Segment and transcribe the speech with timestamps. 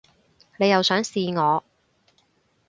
[0.57, 1.63] 你又想試我